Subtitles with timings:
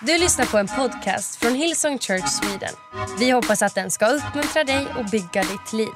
[0.00, 2.74] Du lyssnar på en podcast från Hillsong Church Sweden.
[3.18, 5.88] Vi hoppas att den ska uppmuntra dig och bygga ditt liv.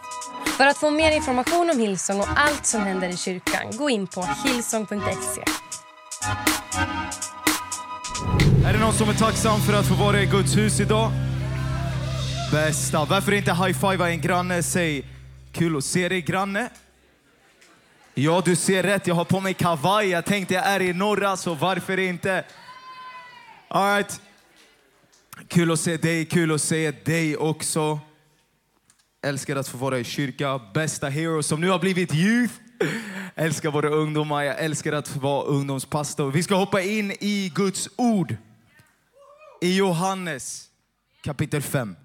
[0.56, 4.06] För att få mer information om Hillsong och allt som händer i kyrkan, gå in
[4.06, 5.42] på hillsong.se.
[8.66, 11.12] Är det någon som är tacksam för att få vara i Guds hus idag?
[12.52, 13.04] Bästa.
[13.04, 14.62] Varför inte high-fivea en granne?
[14.62, 15.04] Säg
[15.52, 16.68] kul att se dig granne.
[18.14, 19.06] Ja, du ser rätt.
[19.06, 20.08] Jag har på mig kavaj.
[20.08, 22.44] Jag tänkte jag är i norra, så varför inte?
[23.72, 24.20] All right.
[25.48, 28.00] Kul att se dig, kul att se dig också.
[29.22, 30.60] Älskar att få vara i kyrka.
[30.74, 32.54] Bästa hero som nu har blivit youth.
[33.34, 34.42] Älskar våra ungdomar.
[34.42, 36.30] Jag älskar att vara ungdomspastor.
[36.30, 38.36] Vi ska hoppa in i Guds ord.
[39.60, 40.70] I Johannes
[41.22, 41.96] kapitel 5.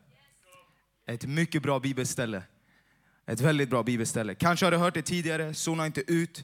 [1.08, 2.44] Ett mycket bra bibelställe.
[3.28, 4.36] Ett väldigt bra bibelställe.
[4.36, 6.44] Kanske har du hört det tidigare, zona inte ut.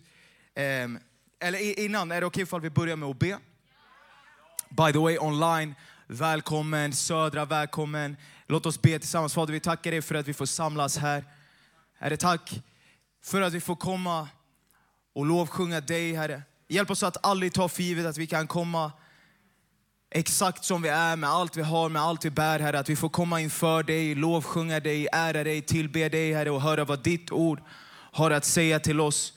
[0.56, 1.00] Ehm,
[1.40, 3.38] eller innan, är det okej okay ifall vi börjar med att be?
[4.78, 5.76] By the way, online,
[6.08, 6.94] välkommen.
[6.94, 8.18] Södra, välkommen.
[8.48, 9.34] Låt oss be tillsammans.
[9.34, 11.24] Fader, vi tackar dig för att vi får samlas här.
[12.00, 12.62] Herre, tack
[13.24, 14.30] för att vi får komma
[15.14, 16.42] och lovsjunga dig, Herre.
[16.68, 18.92] Hjälp oss att aldrig ta för givet att vi kan komma
[20.12, 22.80] exakt som vi är, med allt vi har, med allt vi bär, Herre.
[22.80, 26.86] Att vi får komma inför dig, lovsjunga dig, ära dig, tillbe dig, Herre, och höra
[26.86, 27.62] vad ditt ord
[28.12, 29.34] har att säga till oss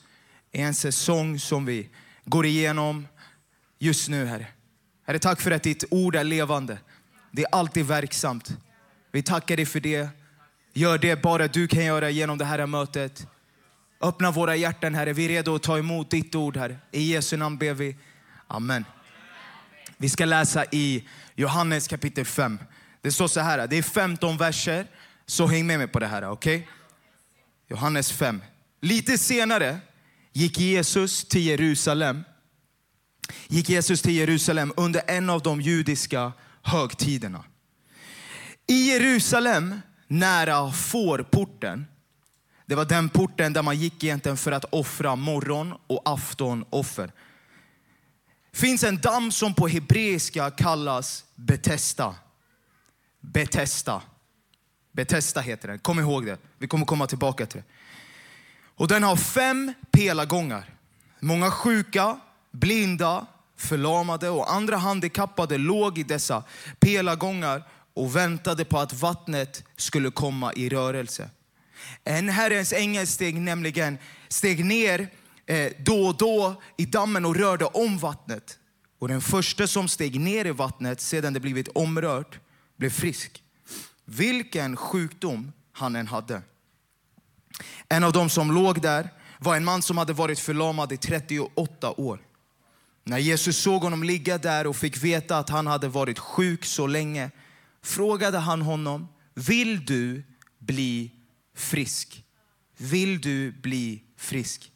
[0.51, 1.89] i en säsong som vi
[2.25, 3.07] går igenom
[3.79, 4.47] just nu, Herre.
[5.05, 6.77] Herre, tack för att ditt ord är levande.
[7.31, 8.57] Det är alltid verksamt.
[9.11, 10.09] Vi tackar dig för det.
[10.73, 13.27] Gör det bara du kan göra genom det här mötet.
[14.01, 15.13] Öppna våra hjärtan, Herre.
[15.13, 16.77] Vi är redo att ta emot ditt ord, Herre.
[16.91, 17.97] I Jesu namn ber vi.
[18.47, 18.85] Amen.
[19.97, 22.59] Vi ska läsa i Johannes kapitel 5.
[23.01, 24.87] Det står så här, det är 15 verser,
[25.25, 26.29] så häng med mig på det här.
[26.29, 26.63] Okay?
[27.67, 28.41] Johannes 5.
[28.81, 29.77] Lite senare
[30.33, 32.23] gick Jesus till Jerusalem
[33.47, 36.31] gick Jesus till Jerusalem under en av de judiska
[36.61, 37.43] högtiderna.
[38.67, 41.85] I Jerusalem, nära fårporten,
[42.65, 47.11] det var den porten där man gick egentligen för att offra morgon och aftonoffer.
[48.53, 52.15] finns en damm som på hebreiska kallas Betesta.
[53.21, 54.01] Betesta.
[54.91, 55.79] Betesta heter den.
[55.79, 56.37] Kom ihåg det.
[56.57, 57.67] Vi kommer komma tillbaka till det.
[58.77, 60.73] Och den har fem pelargångar.
[61.19, 62.19] Många sjuka,
[62.55, 63.25] blinda,
[63.57, 66.43] förlamade och andra handikappade låg i dessa
[66.79, 71.29] pelargångar och väntade på att vattnet skulle komma i rörelse.
[72.03, 75.07] En Herrens ängel steg nämligen steg ner
[75.45, 78.59] eh, då och då i dammen och rörde om vattnet.
[78.99, 82.39] Och den första som steg ner i vattnet sedan det blivit omrört
[82.77, 83.43] blev frisk.
[84.05, 86.41] Vilken sjukdom han än hade.
[87.89, 92.01] En av dem som låg där var en man som hade varit förlamad i 38
[92.01, 92.19] år.
[93.07, 96.87] När Jesus såg honom ligga där och fick veta att han hade varit sjuk så
[96.87, 97.31] länge
[97.83, 100.23] frågade han honom, vill du
[100.59, 101.11] bli
[101.55, 102.23] frisk?
[102.77, 104.71] Vill du bli frisk?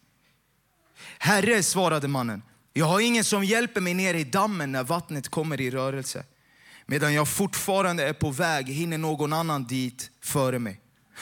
[1.18, 2.42] Herre, svarade mannen,
[2.74, 6.24] jag har ingen som hjälper mig ner i dammen när vattnet kommer i rörelse.
[6.86, 10.82] Medan jag fortfarande är på väg hinner någon annan dit före mig.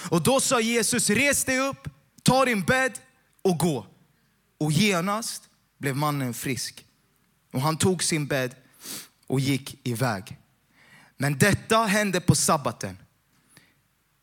[0.10, 1.88] Och då sa Jesus, res dig upp,
[2.24, 3.00] ta din bädd
[3.42, 3.88] och gå.
[4.58, 5.44] Och genast
[5.78, 6.87] blev mannen frisk.
[7.54, 8.56] Och han tog sin bädd
[9.28, 10.38] och gick iväg.
[11.18, 12.98] Men detta hände på sabbaten.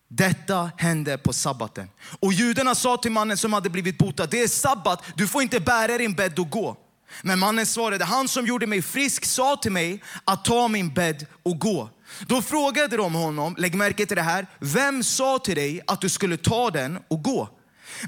[0.09, 1.89] Detta hände på sabbaten.
[2.21, 5.61] Och judarna sa till mannen som hade blivit botad, det är sabbat, du får inte
[5.61, 6.77] bära din bädd och gå.
[7.23, 11.27] Men mannen svarade, han som gjorde mig frisk sa till mig att ta min bädd
[11.43, 11.91] och gå.
[12.27, 16.09] Då frågade de honom, lägg märke till det här, vem sa till dig att du
[16.09, 17.49] skulle ta den och gå?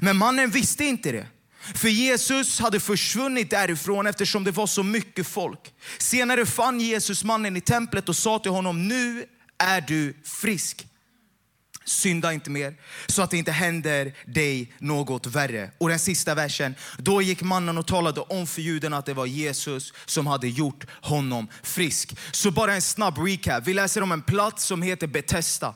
[0.01, 1.27] Men mannen visste inte det.
[1.75, 5.73] För Jesus hade försvunnit därifrån eftersom det var så mycket folk.
[5.97, 9.25] Senare fann Jesus mannen i templet och sa till honom, nu
[9.57, 10.86] är du frisk.
[11.87, 12.75] Synda inte mer
[13.07, 15.71] så att det inte händer dig något värre.
[15.77, 16.75] Och den sista versen.
[16.97, 20.85] Då gick mannen och talade om för judarna att det var Jesus som hade gjort
[21.01, 22.17] honom frisk.
[22.31, 23.67] Så bara en snabb recap.
[23.67, 25.75] Vi läser om en plats som heter Betesda.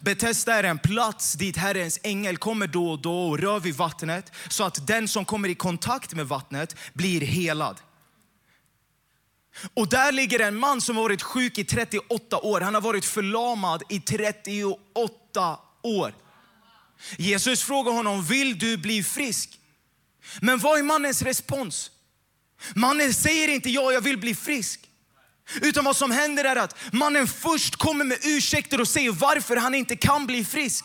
[0.00, 4.32] Betesda är en plats dit Herrens ängel kommer då och då och rör vid vattnet
[4.48, 7.76] så att den som kommer i kontakt med vattnet blir helad.
[9.74, 12.60] Och där ligger en man som har varit sjuk i 38 år.
[12.60, 16.14] Han har varit förlamad i 38 år.
[17.16, 19.58] Jesus frågar honom, vill du bli frisk?
[20.40, 21.90] Men vad är mannens respons?
[22.74, 24.80] Mannen säger inte ja, jag vill bli frisk.
[25.62, 29.74] Utan vad som händer är att mannen först kommer med ursäkter och säger varför han
[29.74, 30.84] inte kan bli frisk.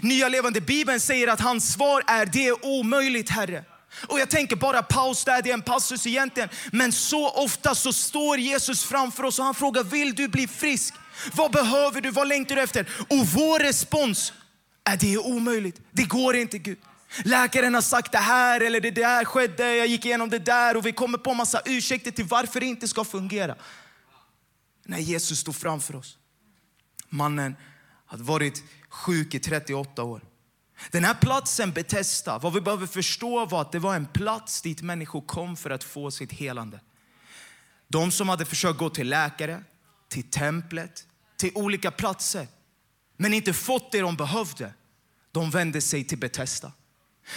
[0.00, 3.64] Nya levande bibeln säger att hans svar är det är omöjligt Herre.
[4.06, 6.48] Och jag tänker bara paus där, det är en passus egentligen.
[6.72, 10.94] Men så ofta så står Jesus framför oss och han frågar, vill du bli frisk?
[11.32, 12.10] Vad behöver du?
[12.10, 12.88] Vad längtar du efter?
[13.08, 14.32] Och vår respons
[14.84, 15.80] är, det är omöjligt.
[15.90, 16.78] Det går inte Gud.
[17.24, 20.86] Läkaren har sagt det här eller det där skedde, jag gick igenom det där och
[20.86, 23.56] vi kommer på massa ursäkter till varför det inte ska fungera.
[24.84, 26.18] När Jesus stod framför oss.
[27.08, 27.56] Mannen
[28.06, 30.20] hade varit sjuk i 38 år.
[30.90, 34.82] Den här platsen, Betesda, vad vi behöver förstå var att det var en plats dit
[34.82, 36.80] människor kom för att få sitt helande.
[37.88, 39.62] De som hade försökt gå till läkare,
[40.08, 41.06] till templet,
[41.36, 42.48] till olika platser,
[43.16, 44.74] men inte fått det de behövde,
[45.32, 46.72] de vände sig till Betesda.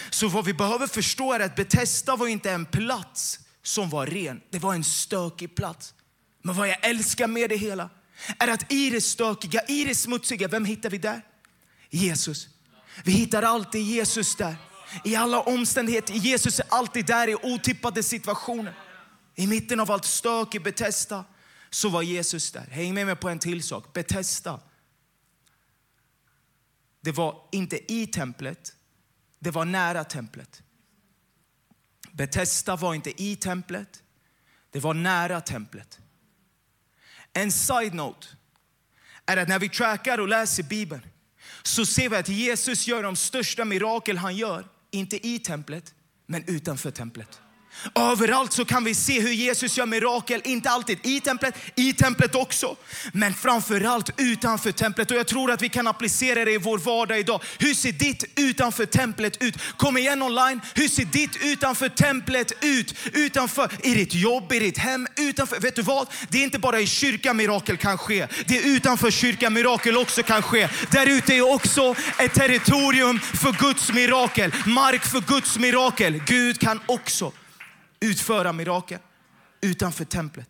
[0.09, 4.41] Så vad vi behöver förstå är att Betesda var inte en plats som var ren.
[4.49, 5.93] Det var en stökig plats.
[6.41, 7.89] Men vad jag älskar med det hela
[8.37, 11.21] är att i det stökiga, i det smutsiga, vem hittar vi där?
[11.89, 12.47] Jesus.
[13.03, 14.55] Vi hittar alltid Jesus där.
[15.03, 16.13] I alla omständigheter.
[16.13, 18.73] Jesus är alltid där i otippade situationer.
[19.35, 21.25] I mitten av allt stök i Betesda
[21.69, 22.67] så var Jesus där.
[22.71, 23.93] Häng med mig på en till sak.
[23.93, 24.59] Betesta.
[27.01, 28.75] Det var inte i templet,
[29.39, 30.63] det var nära templet.
[32.11, 34.03] Betesda var inte i templet,
[34.71, 35.99] det var nära templet.
[37.33, 38.27] En side-note
[39.25, 41.08] är att när vi trackar och läser Bibeln
[41.63, 45.93] så ser vi att Jesus gör de största mirakel han gör, inte i templet,
[46.25, 47.41] men utanför templet.
[47.95, 52.35] Överallt så kan vi se hur Jesus gör mirakel, inte alltid i templet, i templet
[52.35, 52.75] också,
[53.13, 55.11] men framförallt utanför templet.
[55.11, 57.43] Och jag tror att vi kan applicera det i vår vardag idag.
[57.59, 59.55] Hur ser ditt utanför templet ut?
[59.77, 62.95] Kom igen online, hur ser ditt utanför templet ut?
[63.13, 65.59] Utanför, i ditt jobb, i ditt hem, utanför.
[65.59, 66.07] Vet du vad?
[66.29, 68.27] Det är inte bara i kyrkan mirakel kan ske.
[68.45, 70.69] Det är utanför kyrkan mirakel också kan ske.
[70.91, 76.21] Där ute är också ett territorium för Guds mirakel, mark för Guds mirakel.
[76.25, 77.31] Gud kan också
[77.99, 78.99] utföra mirakel
[79.61, 80.49] utanför templet.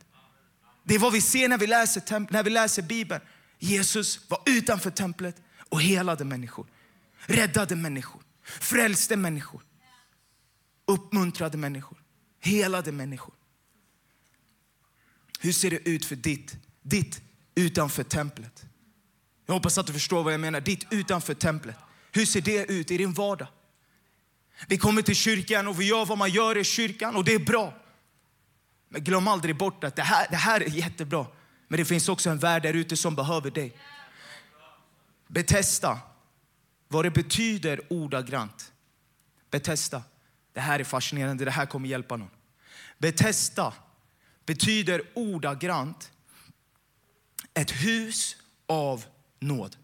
[0.83, 3.21] Det är vad vi ser när vi läser, när vi läser Bibeln.
[3.59, 5.35] Jesus var utanför templet
[5.69, 6.67] och helade människor,
[7.17, 9.61] räddade människor, frälste människor,
[10.87, 11.97] uppmuntrade människor,
[12.39, 13.33] helade människor.
[15.39, 17.21] Hur ser det ut för ditt, ditt
[17.55, 18.65] utanför templet?
[19.45, 20.61] Jag hoppas att du förstår vad jag menar.
[20.61, 21.75] Ditt utanför templet.
[22.11, 23.47] Hur ser det ut i din vardag?
[24.67, 27.39] Vi kommer till kyrkan och vi gör vad man gör i kyrkan och det är
[27.39, 27.73] bra.
[28.89, 31.25] Men glöm aldrig bort att det här, det här är jättebra.
[31.67, 33.77] Men det finns också en värld där ute som behöver dig.
[35.27, 35.99] Betesta,
[36.87, 38.71] vad det betyder ordagrant.
[39.51, 40.03] Betesta,
[40.53, 42.29] det här är fascinerande, det här kommer hjälpa någon.
[42.97, 43.73] Betesta
[44.45, 46.11] betyder ordagrant
[47.53, 48.35] ett hus
[48.67, 49.05] av
[49.39, 49.75] nåd.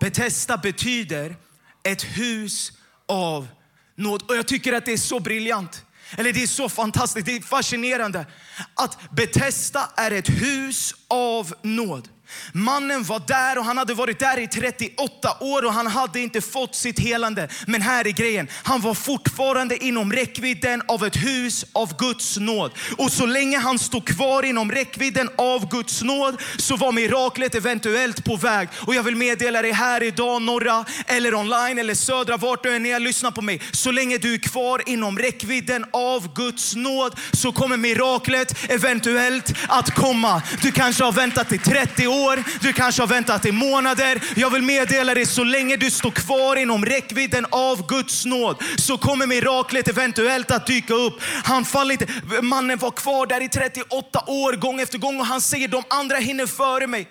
[0.00, 1.36] Betesta betyder
[1.82, 2.72] ett hus
[3.08, 3.48] av
[3.96, 4.22] nåd.
[4.22, 5.84] Och jag tycker att det är så briljant.
[6.16, 8.26] Eller det är så fantastiskt, det är fascinerande
[8.74, 12.08] att Betesda är ett hus av nåd.
[12.52, 16.40] Mannen var där och han hade varit där i 38 år och han hade inte
[16.40, 17.48] fått sitt helande.
[17.66, 22.72] Men här är grejen, han var fortfarande inom räckvidden av ett hus av Guds nåd.
[22.98, 28.24] Och så länge han stod kvar inom räckvidden av Guds nåd så var miraklet eventuellt
[28.24, 28.68] på väg.
[28.74, 32.86] Och jag vill meddela dig här idag, norra eller online eller södra, vart du än
[32.86, 33.60] är, lyssna på mig.
[33.72, 39.94] Så länge du är kvar inom räckvidden av Guds nåd så kommer miraklet eventuellt att
[39.94, 40.42] komma.
[40.62, 44.22] Du kanske har väntat i 30 år år, du kanske har väntat i månader.
[44.36, 48.98] Jag vill meddela dig, så länge du står kvar inom räckvidden av Guds nåd så
[48.98, 51.14] kommer miraklet eventuellt att dyka upp.
[51.44, 52.06] Han faller inte.
[52.42, 56.16] Mannen var kvar där i 38 år gång efter gång och han säger de andra
[56.16, 57.08] hinner före mig.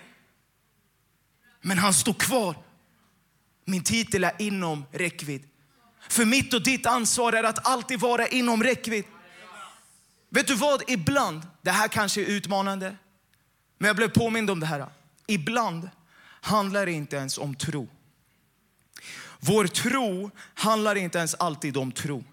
[1.62, 2.56] Men han står kvar.
[3.66, 5.44] Min titel är inom räckvidd.
[6.10, 9.06] För mitt och ditt ansvar är att alltid vara inom räckvidd.
[10.30, 10.84] Vet du vad?
[10.88, 12.96] Ibland, det här kanske är utmanande,
[13.78, 14.86] men jag blev påmind om det här.
[15.32, 15.90] Ibland
[16.42, 17.90] handlar det inte ens om tro.
[19.40, 22.24] Vår tro handlar inte ens alltid om tro.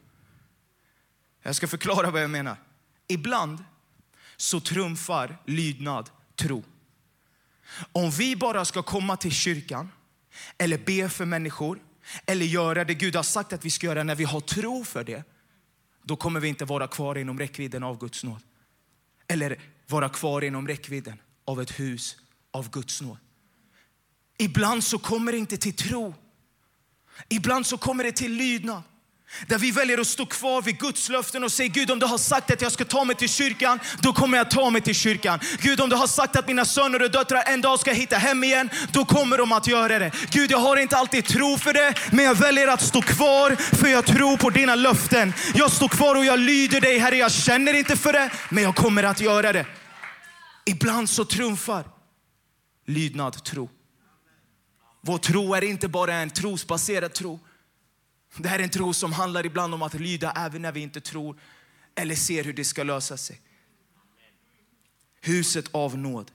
[1.42, 2.56] Jag ska förklara vad jag menar.
[3.08, 3.64] Ibland
[4.36, 6.64] så trumfar lydnad tro.
[7.92, 9.90] Om vi bara ska komma till kyrkan
[10.58, 11.78] eller be för människor
[12.26, 15.04] eller göra det Gud har sagt att vi ska göra när vi har tro för
[15.04, 15.24] det,
[16.02, 18.42] då kommer vi inte vara kvar inom räckvidden av Guds nåd.
[19.28, 22.16] Eller vara kvar inom räckvidden av ett hus
[22.58, 23.18] av Guds nåd.
[24.38, 26.14] Ibland så kommer det inte till tro.
[27.28, 28.82] Ibland så kommer det till lydnad.
[29.46, 32.18] Där vi väljer att stå kvar vid Guds löften och säga Gud om du har
[32.18, 35.40] sagt att jag ska ta mig till kyrkan, då kommer jag ta mig till kyrkan.
[35.60, 38.44] Gud om du har sagt att mina söner och döttrar en dag ska hitta hem
[38.44, 40.12] igen, då kommer de att göra det.
[40.30, 43.88] Gud jag har inte alltid tro för det, men jag väljer att stå kvar för
[43.88, 45.32] jag tror på dina löften.
[45.54, 48.76] Jag står kvar och jag lyder dig Herre, jag känner inte för det, men jag
[48.76, 49.66] kommer att göra det.
[50.64, 51.97] Ibland så trumfar
[52.88, 53.70] lydnad tro.
[55.00, 57.40] Vår tro är inte bara en trosbaserad tro.
[58.36, 61.00] Det här är en tro som handlar ibland om att lyda även när vi inte
[61.00, 61.40] tror
[61.94, 63.40] eller ser hur det ska lösa sig.
[65.20, 66.30] Huset av nåd.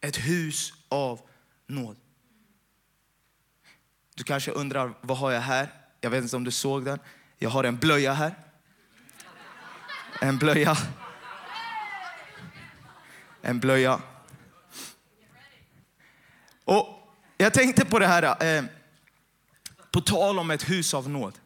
[0.00, 1.20] Ett hus av
[1.66, 1.96] nåd.
[4.14, 5.68] Du kanske undrar, vad har jag här?
[6.00, 6.98] Jag vet inte om du såg den.
[7.38, 8.34] Jag har en blöja här.
[10.20, 10.76] En blöja.
[13.42, 14.00] En blöja.
[16.66, 16.86] Och
[17.36, 18.64] jag tänkte på det här, eh,
[19.92, 21.38] på tal om ett hus av nåd.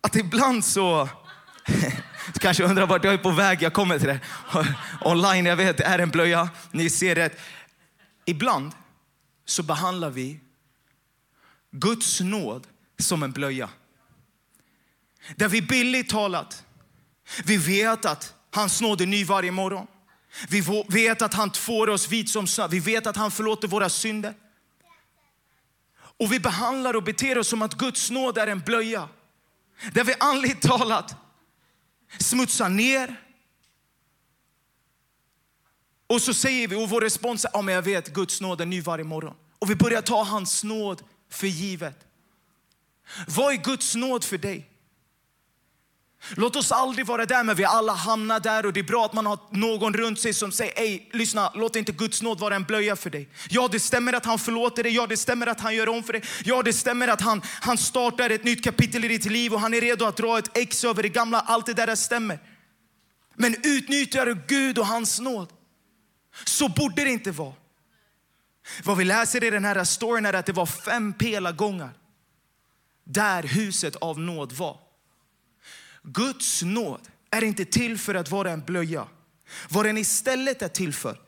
[0.00, 1.08] Att ibland så...
[2.32, 3.62] Du kanske undrar vart jag är på väg.
[3.62, 4.20] Jag kommer till det.
[5.00, 6.48] Online, jag vet, det är en blöja.
[6.70, 7.30] Ni ser det.
[8.24, 8.72] Ibland
[9.44, 10.40] så behandlar vi
[11.70, 12.66] Guds nåd
[12.98, 13.68] som en blöja.
[15.36, 16.64] Där vi billigt talat,
[17.44, 19.86] vi vet att hans nåd är ny varje morgon.
[20.48, 22.68] Vi vet att han tvår oss vit som snö.
[22.68, 24.34] Vi vet att han förlåter våra synder.
[25.96, 29.08] Och vi behandlar och beter oss som att Guds nåd är en blöja.
[29.92, 31.16] Där vi andligt talat
[32.18, 33.20] smutsar ner.
[36.06, 38.66] Och så säger vi, och vår respons är, ja men jag vet, Guds nåd är
[38.66, 39.34] ny varje morgon.
[39.58, 42.06] Och vi börjar ta hans nåd för givet.
[43.26, 44.70] Vad är Guds nåd för dig?
[46.36, 49.12] Låt oss aldrig vara där, men vi alla hamnar där och det är bra att
[49.12, 52.64] man har någon runt sig som säger, Ej, lyssna, låt inte Guds nåd vara en
[52.64, 53.28] blöja för dig.
[53.48, 54.94] Ja, det stämmer att han förlåter dig.
[54.94, 56.22] Ja, det stämmer att han gör om för dig.
[56.44, 59.74] Ja, det stämmer att han, han startar ett nytt kapitel i ditt liv och han
[59.74, 61.40] är redo att dra ett ex över det gamla.
[61.40, 62.38] Allt det där stämmer.
[63.34, 65.48] Men utnyttjar du Gud och hans nåd
[66.44, 67.54] så borde det inte vara.
[68.84, 71.90] Vad vi läser i den här storyn är att det var fem pelargångar
[73.04, 74.83] där huset av nåd var.
[76.04, 79.06] Guds nåd är inte till för att vara en blöja.
[79.68, 81.18] Vad den istället är till för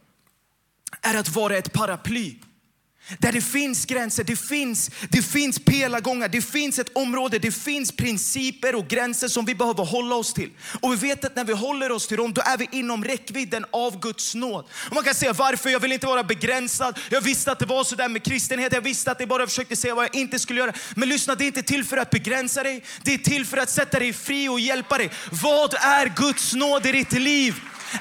[1.00, 2.38] är att vara ett paraply
[3.18, 7.92] där det finns gränser, det finns, det finns pelagångar, det finns ett område, det finns
[7.92, 10.50] principer och gränser som vi behöver hålla oss till.
[10.80, 13.64] Och vi vet att när vi håller oss till dem, då är vi inom räckvidden
[13.70, 14.64] av Guds nåd.
[14.88, 16.98] Och man kan säga varför, jag vill inte vara begränsad.
[17.10, 19.76] Jag visste att det var så där med kristenhet, jag visste att det bara försökte
[19.76, 20.72] säga vad jag inte skulle göra.
[20.96, 23.70] Men lyssna, det är inte till för att begränsa dig, det är till för att
[23.70, 25.10] sätta dig fri och hjälpa dig.
[25.42, 27.54] Vad är Guds nåd i ditt liv?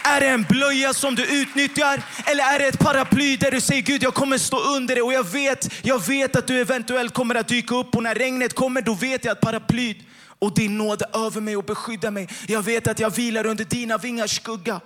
[0.03, 3.81] Är det en blöja som du utnyttjar eller är det ett paraply där du säger
[3.81, 7.35] Gud jag kommer stå under det och jag vet, jag vet att du eventuellt kommer
[7.35, 9.97] att dyka upp och när regnet kommer då vet jag att paraplyt
[10.39, 12.29] och din nåd är över mig och beskyddar mig.
[12.47, 14.81] Jag vet att jag vilar under dina vingars skugga.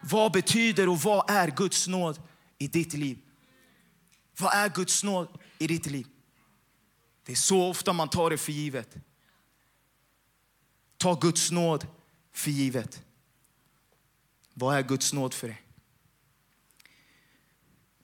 [0.00, 2.20] Vad betyder och vad är Guds nåd
[2.58, 3.18] i ditt liv?
[4.38, 5.28] Vad är Guds nåd
[5.58, 6.06] i ditt liv?
[7.26, 8.94] Det är så ofta man tar det för givet.
[10.96, 11.86] Ta Guds nåd
[12.32, 13.02] för givet.
[14.58, 15.62] Vad är Guds nåd för dig?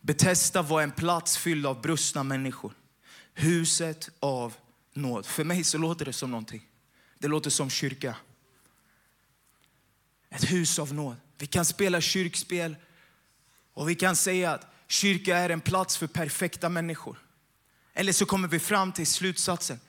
[0.00, 2.72] Betesta var en plats fylld av brustna människor.
[3.34, 4.54] Huset av
[4.92, 5.26] nåd.
[5.26, 6.68] För mig så låter det som någonting.
[7.18, 8.16] Det låter som kyrka.
[10.30, 11.16] Ett hus av nåd.
[11.38, 12.76] Vi kan spela kyrkspel
[13.72, 17.18] och vi kan säga att kyrka är en plats för perfekta människor.
[17.92, 19.80] Eller så kommer vi fram till slutsatsen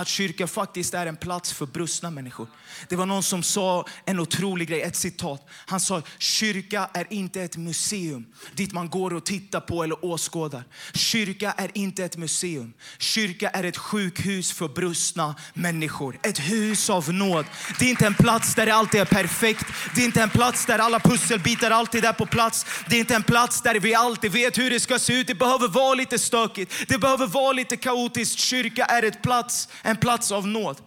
[0.00, 2.46] att kyrka faktiskt är en plats för brustna människor.
[2.88, 5.48] Det var någon som sa en otrolig grej, ett citat.
[5.66, 10.64] Han sa, kyrka är inte ett museum dit man går och tittar på eller åskådar.
[10.94, 12.72] Kyrka är inte ett museum.
[12.98, 16.18] Kyrka är ett sjukhus för brustna människor.
[16.22, 17.46] Ett hus av nåd.
[17.78, 19.66] Det är inte en plats där det alltid är perfekt.
[19.94, 22.66] Det är inte en plats där alla pusselbitar alltid är på plats.
[22.88, 25.26] Det är inte en plats där vi alltid vet hur det ska se ut.
[25.26, 26.72] Det behöver vara lite stökigt.
[26.88, 28.38] Det behöver vara lite kaotiskt.
[28.38, 30.82] Kyrka är ett plats en plats av nåd.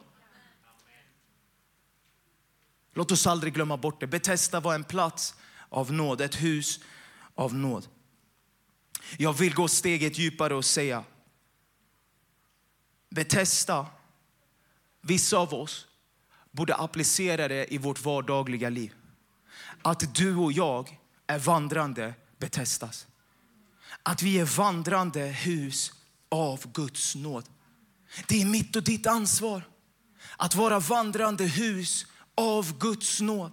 [2.93, 4.07] Låt oss aldrig glömma bort det.
[4.07, 5.35] Betesta var en plats
[5.69, 6.79] av nåd, ett hus
[7.35, 7.87] av nåd.
[9.17, 11.03] Jag vill gå steget djupare och säga
[13.09, 13.85] Betesta,
[15.01, 15.87] vissa av oss
[16.51, 18.93] borde applicera det i vårt vardagliga liv.
[19.81, 23.07] Att du och jag är vandrande Betestas.
[24.03, 25.93] Att vi är vandrande hus
[26.29, 27.45] av Guds nåd.
[28.27, 29.63] Det är mitt och ditt ansvar
[30.37, 32.05] att vara vandrande hus
[32.37, 33.51] av Guds nåd.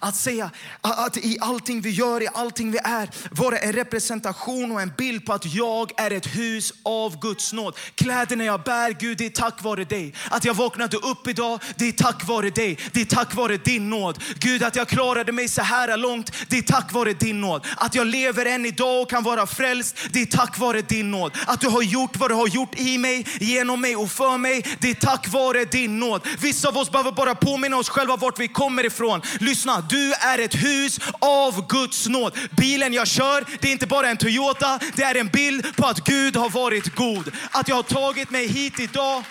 [0.00, 0.50] Att säga
[0.80, 5.26] att i allting vi gör, i allting vi är, vara en representation och en bild
[5.26, 7.76] på att jag är ett hus av Guds nåd.
[7.94, 10.14] Kläderna jag bär, Gud, det är tack vare dig.
[10.30, 12.78] Att jag vaknade upp idag, det är tack vare dig.
[12.92, 14.22] Det är tack vare din nåd.
[14.38, 17.66] Gud, att jag klarade mig så här långt, det är tack vare din nåd.
[17.76, 21.32] Att jag lever än idag och kan vara frälst, det är tack vare din nåd.
[21.46, 24.64] Att du har gjort vad du har gjort i mig, genom mig och för mig,
[24.78, 26.26] det är tack vare din nåd.
[26.38, 29.22] Vissa av oss behöver bara påminna oss själva vart vi kommer ifrån.
[29.40, 32.38] Lyssna, du är ett hus av Guds nåd.
[32.56, 36.04] Bilen jag kör, det är inte bara en Toyota, det är en bild på att
[36.04, 37.32] Gud har varit god.
[37.50, 39.24] Att jag har tagit mig hit idag.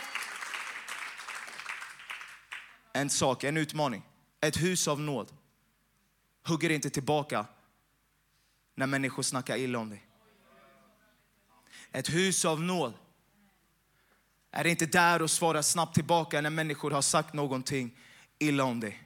[2.94, 4.04] En sak, en utmaning.
[4.42, 5.32] Ett hus av nåd
[6.48, 7.46] hugger inte tillbaka
[8.75, 10.06] när människor snackar illa om dig.
[11.92, 12.94] Ett hus av nåd
[14.52, 17.98] är inte där och svarar snabbt tillbaka när människor har sagt någonting
[18.40, 19.04] illa om dig.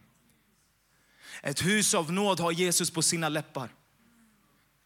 [1.42, 3.70] Ett hus av nåd har Jesus på sina läppar.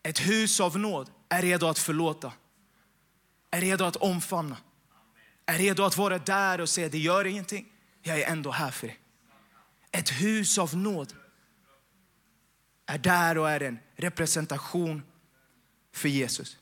[0.03, 2.33] Ett hus av nåd är redo att förlåta,
[3.51, 4.57] är redo att omfamna,
[5.45, 8.87] är redo att vara där och säga det gör ingenting, jag är ändå här för
[8.87, 8.99] dig.
[9.91, 11.13] Ett hus av nåd
[12.85, 15.03] är där och är en representation
[15.93, 16.57] för Jesus.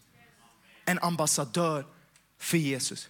[0.85, 1.85] En ambassadör
[2.37, 3.09] för Jesus.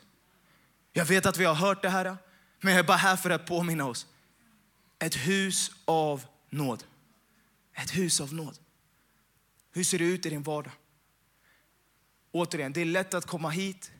[0.93, 2.17] Jag vet att vi har hört det här,
[2.59, 4.07] men jag är bara här för att påminna oss.
[4.99, 6.83] Ett hus av nåd.
[7.73, 8.57] Ett hus av nåd.
[9.71, 10.73] Hur ser det ut i din vardag?
[12.31, 13.91] Återigen, det är lätt att komma hit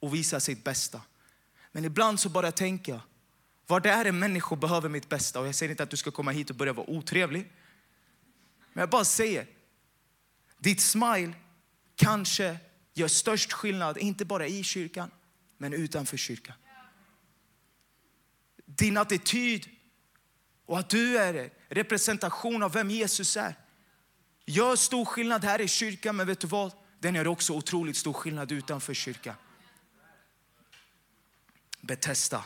[0.00, 1.00] och visa sitt bästa.
[1.72, 3.00] Men ibland så bara tänker jag,
[3.66, 5.40] var det är människor behöver mitt bästa.
[5.40, 7.52] Och jag säger inte att du ska komma hit och börja vara otrevlig.
[8.72, 9.46] Men jag bara säger,
[10.58, 11.32] ditt smile
[11.96, 12.58] kanske
[12.94, 15.10] gör störst skillnad, inte bara i kyrkan,
[15.58, 16.54] men utanför kyrkan.
[18.64, 19.68] Din attityd
[20.66, 23.54] och att du är representation av vem Jesus är.
[24.46, 26.72] Gör stor skillnad här i kyrkan, men vet du vad?
[26.98, 29.34] Den gör också otroligt stor skillnad utanför kyrkan.
[31.80, 32.44] Betesta.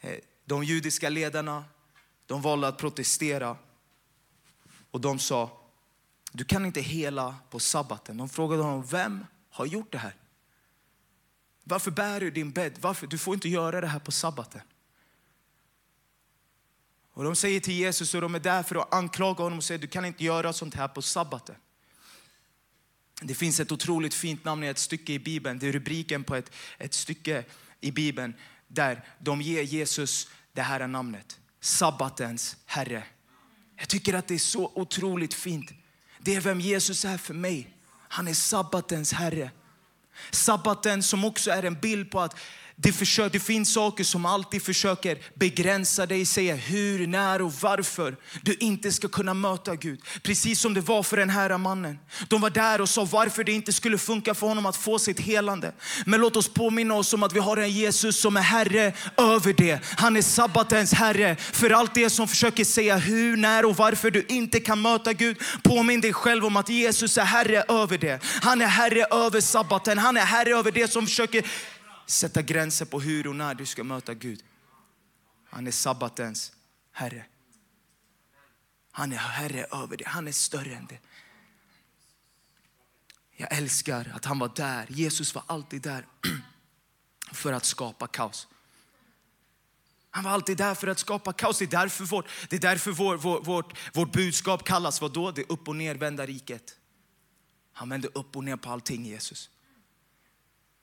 [0.00, 1.64] Eh, de judiska ledarna
[2.26, 3.56] de valde att protestera
[4.90, 5.60] och de sa,
[6.32, 8.16] du kan inte hela på sabbaten.
[8.16, 10.14] De frågade honom, vem har gjort det här?
[11.64, 12.78] Varför bär du din bädd?
[12.80, 13.06] Varför?
[13.06, 14.60] Du får inte göra det här på sabbaten.
[17.20, 19.78] Och de säger till Jesus, och de är där för att anklaga honom och säger,
[19.78, 21.54] du kan inte göra sånt här på sabbaten.
[23.22, 25.58] Det finns ett otroligt fint namn i ett stycke i Bibeln.
[25.58, 27.44] Det är rubriken på ett, ett stycke
[27.80, 28.34] i Bibeln
[28.68, 31.40] där de ger Jesus det här namnet.
[31.60, 33.04] Sabbatens Herre.
[33.76, 35.70] Jag tycker att det är så otroligt fint.
[36.18, 37.76] Det är vem Jesus är för mig.
[38.08, 39.50] Han är sabbatens Herre.
[40.30, 42.36] Sabbaten som också är en bild på att
[42.82, 48.16] det, försöker, det finns saker som alltid försöker begränsa dig, säga hur, när och varför
[48.42, 50.00] du inte ska kunna möta Gud.
[50.22, 51.98] Precis som det var för den här mannen.
[52.28, 55.20] De var där och sa varför det inte skulle funka för honom att få sitt
[55.20, 55.72] helande.
[56.06, 59.52] Men låt oss påminna oss om att vi har en Jesus som är Herre över
[59.52, 59.80] det.
[59.96, 61.36] Han är sabbatens Herre.
[61.36, 65.36] För allt det som försöker säga hur, när och varför du inte kan möta Gud.
[65.62, 68.22] Påminn dig själv om att Jesus är Herre över det.
[68.42, 69.98] Han är Herre över sabbaten.
[69.98, 71.44] Han är Herre över det som försöker
[72.10, 74.44] sätta gränser på hur och när du ska möta Gud.
[75.44, 76.52] Han är sabbatens
[76.92, 77.26] Herre.
[78.92, 80.06] Han är Herre över det.
[80.06, 80.98] Han är större än det.
[83.36, 84.86] Jag älskar att han var där.
[84.88, 86.06] Jesus var alltid där
[87.32, 88.48] för att skapa kaos.
[90.10, 91.58] Han var alltid där för att skapa kaos.
[91.58, 95.30] Det är därför, vårt, det är därför vår, vår, vårt, vårt budskap kallas vad då?
[95.30, 96.76] Det upp och nervända riket.
[97.72, 99.50] Han vände upp och ner på allting Jesus.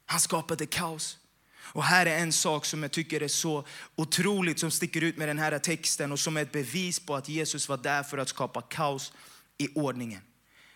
[0.09, 1.17] Han skapade kaos.
[1.59, 3.65] Och här är en sak som jag tycker är så
[3.95, 7.29] otroligt som sticker ut med den här texten och som är ett bevis på att
[7.29, 9.13] Jesus var där för att skapa kaos
[9.57, 10.21] i ordningen.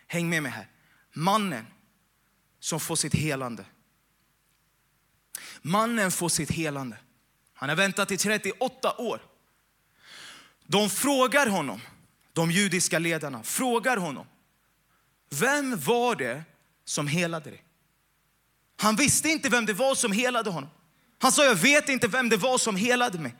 [0.08, 0.68] Häng med mig här.
[1.14, 1.68] Mannen
[2.60, 3.66] som får sitt helande.
[5.62, 6.98] Mannen får sitt helande.
[7.54, 9.22] Han har väntat i 38 år.
[10.66, 11.82] De frågar honom,
[12.34, 14.26] de judiska ledarna frågar honom.
[15.30, 16.44] Vem var det
[16.86, 17.64] som helade dig?
[18.82, 20.70] Han visste inte vem det var som helade honom.
[21.20, 23.36] Han sa, jag vet inte vem det var som helade mig.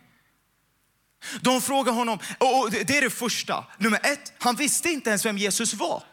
[1.42, 3.66] De frågar honom, och det är det första.
[3.78, 6.04] Nummer ett, han visste inte ens vem Jesus var.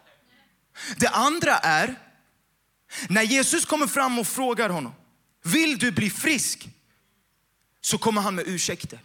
[0.97, 1.95] Det andra är,
[3.09, 4.93] när Jesus kommer fram och frågar honom,
[5.45, 6.69] vill du bli frisk?
[7.81, 9.01] Så kommer han med ursäkter.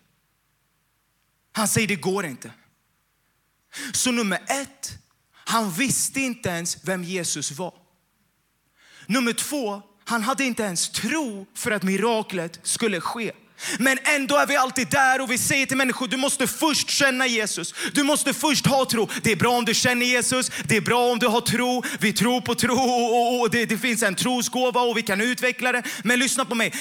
[1.52, 2.52] Han säger, det går inte.
[3.94, 4.92] Så nummer ett,
[5.34, 7.74] han visste inte ens vem Jesus var.
[9.08, 13.32] Nummer två, han hade inte ens tro för att miraklet skulle ske.
[13.80, 17.28] Men ändå är vi alltid där och vi säger till människor, du måste först känna
[17.28, 17.74] Jesus.
[17.94, 19.10] Du måste först ha tro.
[19.24, 21.84] Det är bra om du känner Jesus, det är bra om du har tro.
[22.00, 25.72] Vi tror på tro och, och det, det, finns en trosgåva och vi kan utveckla
[25.72, 25.84] det.
[26.04, 26.74] Men lyssna på mig.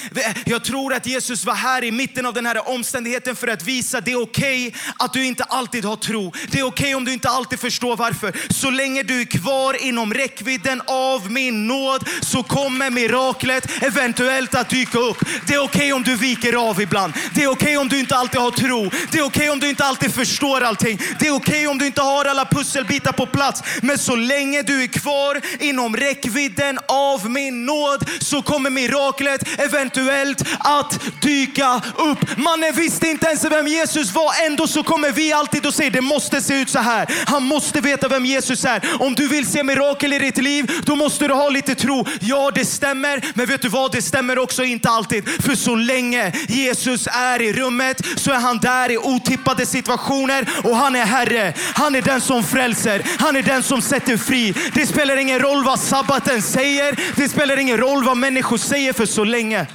[0.45, 4.01] Jag tror att Jesus var här i mitten av den här omständigheten för att visa
[4.01, 6.33] det är okej okay att du inte alltid har tro.
[6.51, 8.33] Det är okej okay om du inte alltid förstår varför.
[8.49, 14.69] Så länge du är kvar inom räckvidden av min nåd så kommer miraklet eventuellt att
[14.69, 15.17] dyka upp.
[15.47, 17.13] Det är okej okay om du viker av ibland.
[17.33, 18.89] Det är okej okay om du inte alltid har tro.
[19.11, 20.99] Det är okej okay om du inte alltid förstår allting.
[21.19, 23.63] Det är okej okay om du inte har alla pusselbitar på plats.
[23.81, 30.43] Men så länge du är kvar inom räckvidden av min nåd så kommer miraklet eventuellt
[30.59, 32.37] att dyka upp.
[32.37, 34.45] Mannen visste inte ens vem Jesus var.
[34.45, 37.07] Ändå så kommer vi alltid och säger det måste se ut så här.
[37.25, 38.81] Han måste veta vem Jesus är.
[38.99, 42.05] Om du vill se mirakel i ditt liv, då måste du ha lite tro.
[42.21, 43.25] Ja, det stämmer.
[43.33, 43.91] Men vet du vad?
[43.91, 45.29] Det stämmer också inte alltid.
[45.41, 50.75] För så länge Jesus är i rummet så är han där i otippade situationer och
[50.75, 51.53] han är Herre.
[51.57, 53.01] Han är den som frälser.
[53.19, 54.53] Han är den som sätter fri.
[54.73, 56.99] Det spelar ingen roll vad sabbaten säger.
[57.15, 59.67] Det spelar ingen roll vad människor säger för så länge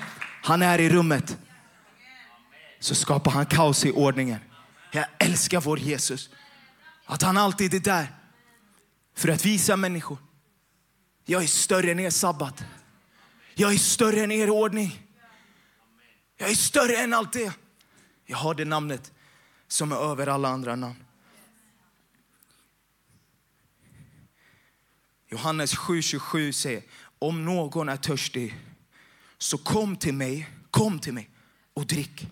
[0.42, 1.36] han är i rummet
[2.80, 4.38] så skapar han kaos i ordningen.
[4.92, 6.30] Jag älskar vår Jesus.
[7.04, 8.06] Att han alltid är där
[9.16, 10.18] för att visa människor.
[11.24, 12.64] Jag är större än er sabbat.
[13.54, 15.07] Jag är större än er ordning.
[16.40, 17.52] Jag är större än allt det.
[18.26, 19.12] Jag har det namnet
[19.68, 21.04] som är över alla andra namn.
[25.28, 26.82] Johannes 7.27 säger,
[27.18, 28.54] om någon är törstig
[29.38, 31.30] så kom till mig, kom till mig
[31.74, 32.26] och drick.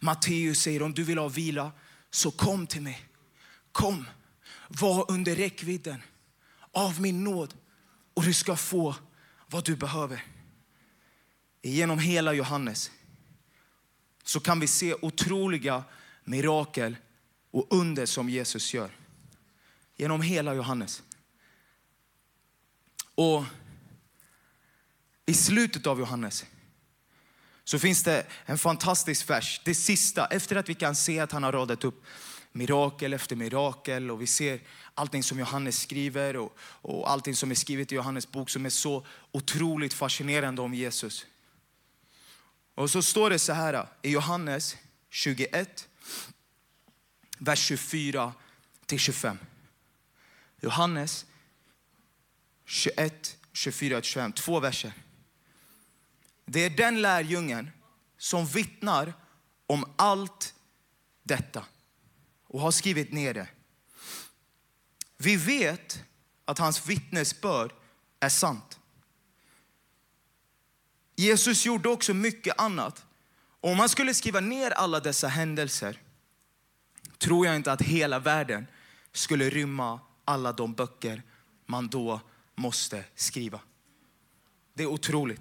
[0.00, 1.72] Matteus säger, om du vill ha vila
[2.10, 3.08] så kom till mig.
[3.72, 4.08] Kom,
[4.68, 6.02] var under räckvidden
[6.72, 7.54] av min nåd
[8.14, 8.94] och du ska få
[9.46, 10.24] vad du behöver.
[11.62, 12.90] Genom hela Johannes
[14.28, 15.84] så kan vi se otroliga
[16.24, 16.96] mirakel
[17.50, 18.90] och under som Jesus gör.
[19.96, 21.02] Genom hela Johannes.
[23.14, 23.44] Och
[25.26, 26.44] i slutet av Johannes
[27.64, 29.60] så finns det en fantastisk vers.
[29.64, 32.04] Det sista, efter att vi kan se att han har radat upp
[32.52, 34.60] mirakel efter mirakel och vi ser
[34.94, 38.70] allting som Johannes skriver och, och allting som är skrivet i Johannes bok som är
[38.70, 41.26] så otroligt fascinerande om Jesus.
[42.76, 44.76] Och så står det så här i Johannes
[45.10, 45.88] 21,
[47.38, 48.34] vers 24
[48.86, 49.38] till 25.
[50.60, 51.26] Johannes
[52.64, 54.92] 21, 24 till 25, två verser.
[56.44, 57.70] Det är den lärjungen
[58.18, 59.14] som vittnar
[59.66, 60.54] om allt
[61.22, 61.64] detta
[62.46, 63.48] och har skrivit ner det.
[65.16, 66.02] Vi vet
[66.44, 67.72] att hans vittnesbörd
[68.20, 68.78] är sant.
[71.16, 73.04] Jesus gjorde också mycket annat.
[73.60, 75.98] Om man skulle skriva ner alla dessa händelser
[77.18, 78.66] tror jag inte att hela världen
[79.12, 81.22] skulle rymma alla de böcker
[81.66, 82.20] man då
[82.54, 83.60] måste skriva.
[84.74, 85.40] Det är otroligt.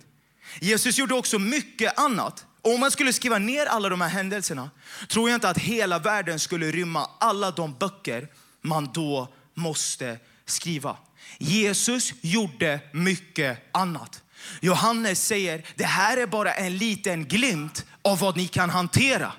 [0.61, 2.45] Jesus gjorde också mycket annat.
[2.61, 4.69] Om man skulle skriva ner alla de här händelserna
[5.09, 8.27] tror jag inte att hela världen skulle rymma alla de böcker
[8.61, 10.97] man då måste skriva.
[11.37, 14.23] Jesus gjorde mycket annat.
[14.61, 19.31] Johannes säger, det här är bara en liten glimt av vad ni kan hantera.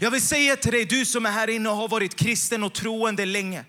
[0.00, 2.72] Jag vill säga till dig, du som är här inne och har varit kristen och
[2.72, 3.64] troende länge.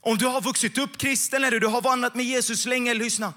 [0.00, 3.34] Om du har vuxit upp kristen eller du har vandrat med Jesus länge, lyssna.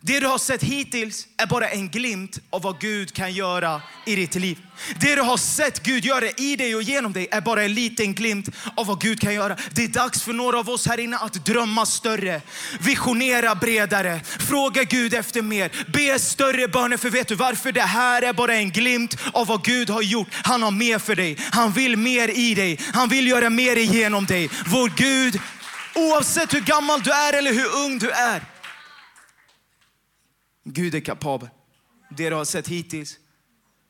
[0.00, 4.16] Det du har sett hittills är bara en glimt av vad Gud kan göra i
[4.16, 4.58] ditt liv.
[5.00, 8.14] Det du har sett Gud göra i dig och genom dig är bara en liten
[8.14, 9.56] glimt av vad Gud kan göra.
[9.72, 12.40] Det är dags för några av oss här inne att drömma större,
[12.80, 16.96] visionera bredare, fråga Gud efter mer, be större böner.
[16.96, 17.72] För vet du varför?
[17.72, 20.28] Det här är bara en glimt av vad Gud har gjort.
[20.32, 21.36] Han har mer för dig.
[21.50, 22.80] Han vill mer i dig.
[22.94, 24.50] Han vill göra mer genom dig.
[24.66, 25.40] Vår Gud,
[25.94, 28.51] oavsett hur gammal du är eller hur ung du är,
[30.64, 31.48] Gud är kapabel.
[32.10, 33.18] Det du har sett hittills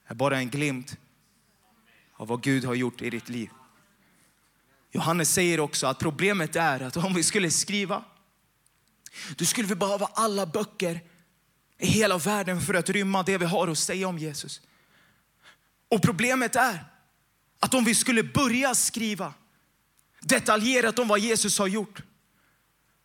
[0.06, 0.96] är bara en glimt
[2.16, 3.50] av vad Gud har gjort i ditt liv.
[4.90, 8.04] Johannes säger också att problemet är att om vi skulle skriva,
[9.36, 11.00] då skulle vi behöva alla böcker
[11.78, 14.60] i hela världen för att rymma det vi har att säga om Jesus.
[15.88, 16.84] Och problemet är
[17.60, 19.34] att om vi skulle börja skriva
[20.20, 22.02] detaljerat om vad Jesus har gjort,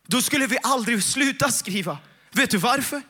[0.06, 1.98] då skulle vi aldrig sluta skriva.
[2.32, 3.02] Vet du varför?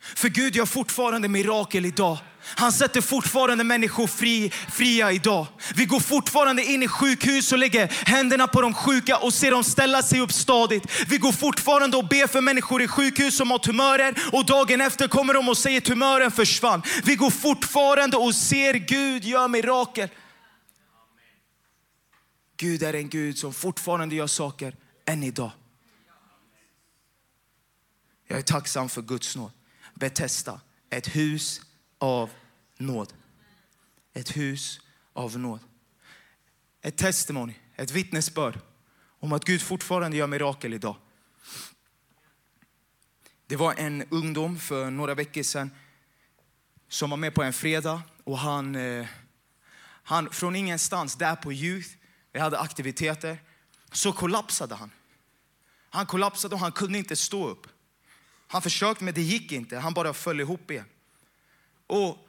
[0.00, 2.18] För Gud gör fortfarande mirakel idag.
[2.56, 5.46] Han sätter fortfarande människor fri, fria idag.
[5.74, 9.64] Vi går fortfarande in i sjukhus och lägger händerna på de sjuka och ser dem
[9.64, 10.84] ställa sig upp stadigt.
[11.08, 15.08] Vi går fortfarande och ber för människor i sjukhus som har tumörer och dagen efter
[15.08, 16.82] kommer de och säger tumören försvann.
[17.04, 20.08] Vi går fortfarande och ser Gud göra mirakel.
[22.56, 24.74] Gud är en Gud som fortfarande gör saker
[25.06, 25.50] än idag.
[28.28, 29.50] Jag är tacksam för Guds nåd.
[29.98, 31.60] Betesta, ett hus
[31.98, 32.30] av
[32.76, 33.12] nåd.
[34.12, 34.80] Ett hus
[35.12, 35.60] av nåd.
[36.82, 38.60] Ett testimony, ett vittnesbörd
[39.20, 40.96] om att Gud fortfarande gör mirakel idag.
[43.46, 45.70] Det var en ungdom för några veckor sedan
[46.88, 49.06] som var med på en fredag och han, eh,
[50.02, 51.88] han från ingenstans där på Youth,
[52.32, 53.38] vi hade aktiviteter,
[53.92, 54.90] så kollapsade han.
[55.90, 57.66] Han kollapsade och han kunde inte stå upp.
[58.48, 59.78] Han försökte men det gick inte.
[59.78, 60.84] Han bara föll ihop igen.
[61.86, 62.28] Och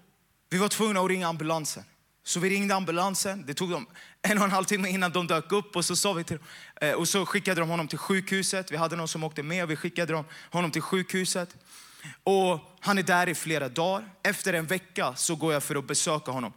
[0.49, 1.83] vi var tvungna att ringa ambulansen.
[2.23, 3.45] Så vi ringde ambulansen.
[3.45, 3.87] Det tog dem
[4.21, 5.75] en och en halv timme innan de dök upp.
[5.75, 6.39] Och så, sa vi till,
[6.81, 8.71] eh, och så skickade de honom till sjukhuset.
[8.71, 11.55] Vi hade någon som åkte med och vi skickade honom till sjukhuset.
[12.23, 14.09] Och han är där i flera dagar.
[14.23, 16.53] Efter en vecka så går jag för att besöka honom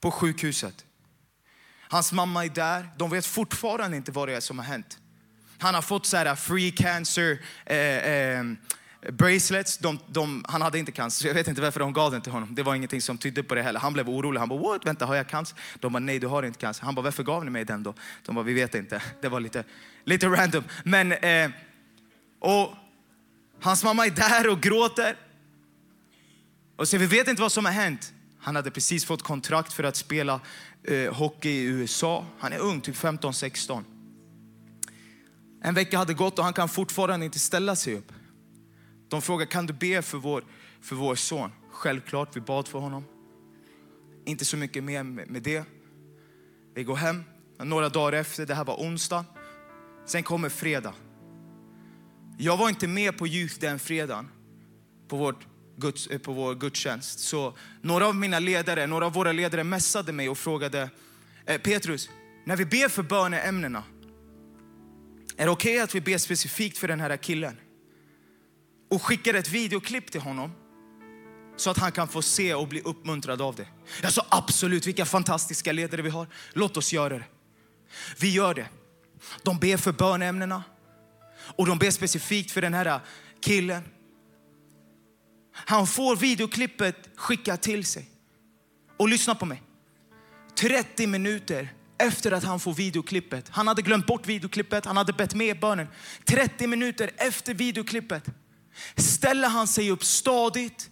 [0.00, 0.84] på sjukhuset.
[1.88, 2.90] Hans mamma är där.
[2.96, 4.98] De vet fortfarande inte vad det är som har hänt.
[5.58, 8.44] Han har fått så här free cancer eh, eh,
[9.10, 9.78] bracelets.
[9.78, 12.32] De, de, han hade inte cancer, så jag vet inte varför de gav den till
[12.32, 12.54] honom.
[12.54, 13.80] Det var ingenting som tydde på det heller.
[13.80, 14.40] Han blev orolig.
[14.40, 14.86] Han bara, what?
[14.86, 15.58] Vänta, har jag cancer?
[15.80, 16.84] De bara, nej du har inte cancer.
[16.84, 17.94] Han bara, varför gav ni mig den då?
[18.26, 19.02] De bara, vi vet inte.
[19.20, 19.64] Det var lite,
[20.04, 20.64] lite random.
[20.84, 21.50] Men, eh,
[22.38, 22.74] och
[23.60, 25.16] hans mamma är där och gråter.
[26.76, 28.12] Och så vi vet inte vad som har hänt.
[28.38, 30.40] Han hade precis fått kontrakt för att spela
[30.84, 32.26] eh, hockey i USA.
[32.38, 33.84] Han är ung, typ 15-16.
[35.64, 38.12] En vecka hade gått och han kan fortfarande inte ställa sig upp.
[39.12, 40.44] De frågar, kan du be för vår,
[40.80, 41.50] för vår son?
[41.70, 43.04] Självklart, vi bad för honom.
[44.24, 45.64] Inte så mycket mer med det.
[46.74, 47.24] Vi går hem,
[47.58, 49.24] några dagar efter, det här var onsdag.
[50.06, 50.94] Sen kommer fredag.
[52.38, 54.28] Jag var inte med på Youth den fredagen,
[55.08, 55.46] på, vårt
[55.76, 57.20] Guds, eh, på vår gudstjänst.
[57.20, 60.90] Så några av mina ledare, några av våra ledare mässade mig och frågade,
[61.46, 62.10] eh, Petrus,
[62.44, 63.84] när vi ber för böneämnena,
[65.36, 67.56] är det okej okay att vi ber specifikt för den här killen?
[68.92, 70.52] Och skickar ett videoklipp till honom
[71.56, 73.66] så att han kan få se och bli uppmuntrad av det.
[74.02, 76.26] Jag sa absolut, vilka fantastiska ledare vi har.
[76.52, 77.24] Låt oss göra det.
[78.20, 78.68] Vi gör det.
[79.42, 80.64] De ber för bönämnena
[81.56, 83.00] och de ber specifikt för den här
[83.40, 83.82] killen.
[85.54, 88.10] Han får videoklippet skickat till sig.
[88.96, 89.62] Och lyssna på mig.
[90.54, 93.48] 30 minuter efter att han får videoklippet.
[93.48, 95.86] Han hade glömt bort videoklippet, han hade bett med bönen.
[96.24, 98.24] 30 minuter efter videoklippet
[98.96, 100.88] ställer han sig upp stadigt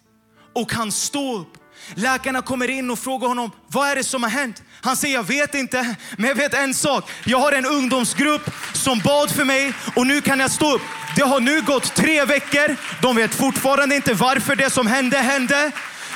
[0.54, 1.56] och kan stå upp.
[1.94, 4.62] Läkarna kommer in och frågar honom, vad är det som har hänt?
[4.82, 7.10] Han säger, jag vet inte, men jag vet en sak.
[7.24, 10.82] Jag har en ungdomsgrupp som bad för mig och nu kan jag stå upp.
[11.16, 12.76] Det har nu gått tre veckor.
[13.02, 15.72] De vet fortfarande inte varför det som hände hände.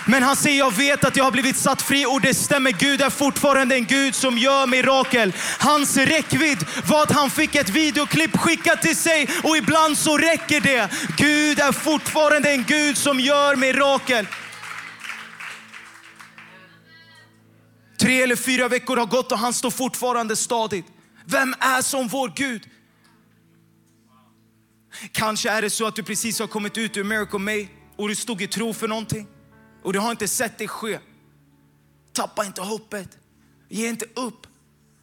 [0.07, 2.73] Men han säger, jag vet att jag har blivit satt fri och det stämmer.
[2.73, 5.33] Gud är fortfarande en Gud som gör mirakel.
[5.59, 10.61] Hans räckvidd var att han fick ett videoklipp skickat till sig och ibland så räcker
[10.61, 10.91] det.
[11.17, 14.27] Gud är fortfarande en Gud som gör mirakel.
[18.01, 20.87] Tre eller fyra veckor har gått och han står fortfarande stadigt.
[21.27, 22.63] Vem är som vår Gud?
[25.13, 28.15] Kanske är det så att du precis har kommit ut ur Miracle May och du
[28.15, 29.27] stod i tro för någonting
[29.85, 30.99] och du har inte sett det ske.
[32.13, 33.19] Tappa inte hoppet.
[33.69, 34.47] Ge inte upp.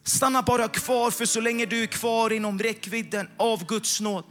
[0.04, 4.24] Stanna bara kvar, för så länge du är kvar inom räckvidden av Guds nåd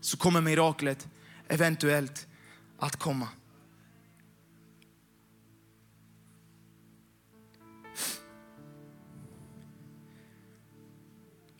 [0.00, 1.08] så kommer miraklet
[1.48, 2.26] eventuellt
[2.78, 3.28] att komma.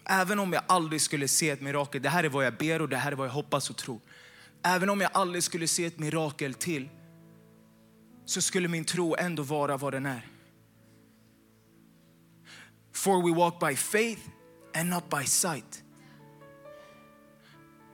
[0.04, 2.88] Även om jag aldrig skulle se ett mirakel, det här är vad jag ber och
[2.88, 4.00] det här är vad jag hoppas och tror.
[4.62, 6.88] Även om jag aldrig skulle se ett mirakel till
[8.26, 10.26] så skulle min tro ändå vara vad den är.
[12.92, 14.22] For we walk by faith
[14.74, 15.82] and not by sight.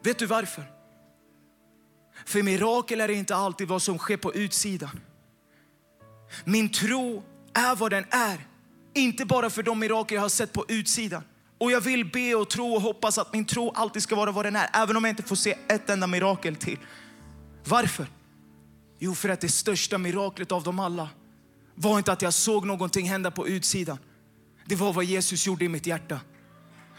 [0.02, 0.64] Vet du varför?
[2.26, 5.00] För mirakel är inte alltid vad som sker på utsidan.
[6.44, 7.22] Min tro
[7.54, 8.46] är vad den är.
[8.94, 11.22] Inte bara för de mirakel jag har sett på utsidan.
[11.58, 14.44] Och jag vill be och tro och hoppas att min tro alltid ska vara vad
[14.44, 14.70] den är.
[14.72, 16.78] Även om jag inte får se ett enda mirakel till.
[17.64, 18.06] Varför?
[19.04, 21.08] Jo, för att det största miraklet av dem alla
[21.74, 23.98] var inte att jag såg någonting hända på utsidan.
[24.66, 26.20] Det var vad Jesus gjorde i mitt hjärta.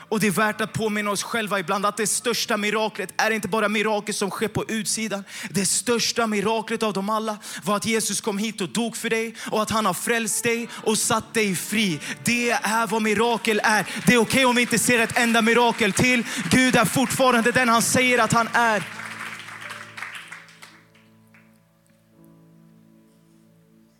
[0.09, 3.47] Och det är värt att påminna oss själva ibland att det största miraklet är inte
[3.47, 5.23] bara mirakel som sker på utsidan.
[5.49, 9.35] Det största miraklet av dem alla var att Jesus kom hit och dog för dig
[9.51, 11.99] och att han har frälst dig och satt dig fri.
[12.23, 13.87] Det är vad mirakel är.
[14.07, 16.23] Det är okej okay om vi inte ser ett enda mirakel till.
[16.51, 19.02] Gud är fortfarande den han säger att han är.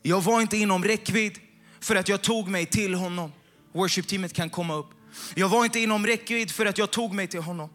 [0.06, 1.40] Jag var inte inom räckvidd
[1.80, 3.32] för att jag tog mig till honom.
[3.74, 4.90] Worship-teamet kan komma upp.
[5.36, 7.70] Jag var inte inom räckvidd för att jag tog mig till honom.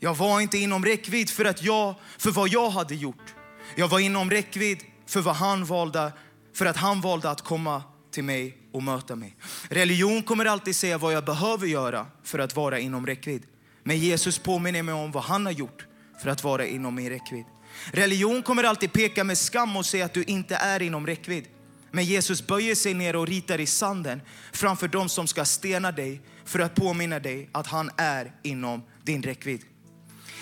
[0.00, 3.34] Jag var inte inom räckvidd för, att jag, för vad jag hade gjort.
[3.76, 6.12] Jag var inom räckvidd för, vad han valde,
[6.54, 9.36] för att han valde att komma till mig och möta mig.
[9.68, 13.42] Religion kommer alltid säga vad jag behöver göra för att vara inom räckvidd.
[13.82, 15.86] Men Jesus påminner mig om vad han har gjort
[16.22, 17.44] för att vara inom min räckvidd.
[17.92, 21.44] Religion kommer alltid peka med skam och säga att du inte är inom räckvidd.
[21.90, 24.20] Men Jesus böjer sig ner och ritar i sanden
[24.52, 29.22] framför dem som ska stena dig för att påminna dig att han är inom din
[29.22, 29.62] räckvidd.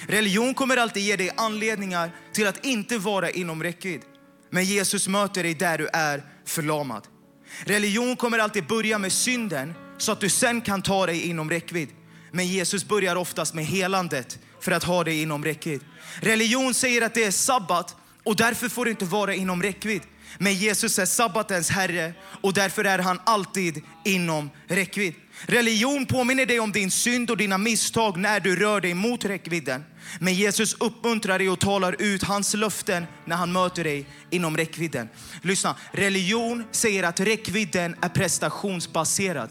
[0.08, 4.00] Religion kommer alltid ge dig anledningar till att inte vara inom räckvidd.
[4.50, 7.06] Men Jesus möter dig där du är förlamad.
[7.64, 11.88] Religion kommer alltid börja med synden så att du sen kan ta dig inom räckvidd.
[12.34, 15.80] Men Jesus börjar oftast med helandet för att ha dig inom räckvidd.
[16.20, 20.02] Religion säger att det är sabbat och därför får det inte vara inom räckvidd.
[20.38, 25.14] Men Jesus är sabbatens herre och därför är han alltid inom räckvidd.
[25.46, 29.84] Religion påminner dig om din synd och dina misstag när du rör dig mot räckvidden.
[30.18, 35.08] Men Jesus uppmuntrar dig och talar ut hans löften när han möter dig inom räckvidden.
[35.42, 39.50] Lyssna, religion säger att räckvidden är prestationsbaserad.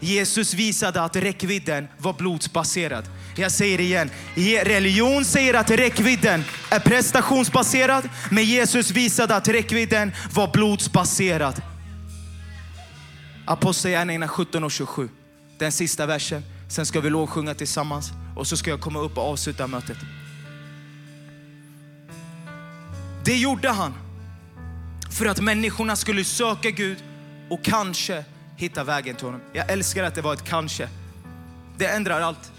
[0.00, 3.04] Jesus visade att räckvidden var blodsbaserad.
[3.36, 4.10] Jag säger det igen.
[4.64, 11.62] Religion säger att räckvidden är prestationsbaserad, men Jesus visade att räckvidden var blodsbaserad.
[13.44, 15.08] Apostlagärningarna 17 och 27.
[15.58, 16.42] Den sista versen.
[16.68, 19.96] Sen ska vi lovsjunga tillsammans och så ska jag komma upp och avsluta mötet.
[23.24, 23.94] Det gjorde han
[25.10, 26.98] för att människorna skulle söka Gud
[27.50, 28.24] och kanske
[28.58, 29.40] hitta vägen till honom.
[29.52, 30.88] Jag älskar att det var ett kanske.
[31.76, 32.52] Det ändrar allt.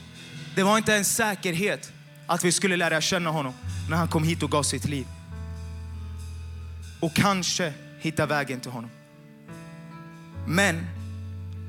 [0.56, 1.92] Det var inte en säkerhet
[2.28, 3.54] att vi skulle lära känna honom
[3.90, 5.08] när han kom hit och gav sitt liv.
[7.00, 8.90] Och kanske hitta vägen till honom.
[10.48, 10.88] Men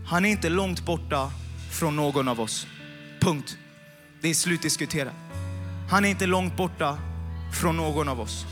[0.06, 1.30] han är inte långt borta
[1.70, 2.66] från någon av oss.
[3.20, 3.56] Punkt.
[4.20, 5.14] Det är slutdiskuterat.
[5.90, 6.98] Han är inte långt borta
[7.60, 8.46] från någon av oss.